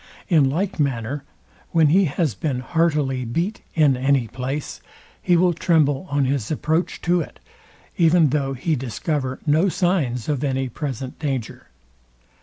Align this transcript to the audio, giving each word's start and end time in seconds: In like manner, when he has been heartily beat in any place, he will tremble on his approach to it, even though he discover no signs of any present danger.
In 0.29 0.49
like 0.49 0.79
manner, 0.79 1.23
when 1.73 1.89
he 1.89 2.05
has 2.05 2.33
been 2.33 2.61
heartily 2.61 3.23
beat 3.23 3.61
in 3.75 3.95
any 3.95 4.27
place, 4.27 4.81
he 5.21 5.37
will 5.37 5.53
tremble 5.53 6.07
on 6.09 6.25
his 6.25 6.49
approach 6.49 7.03
to 7.03 7.21
it, 7.21 7.39
even 7.97 8.29
though 8.29 8.53
he 8.53 8.75
discover 8.75 9.37
no 9.45 9.69
signs 9.69 10.27
of 10.27 10.43
any 10.43 10.69
present 10.69 11.19
danger. 11.19 11.67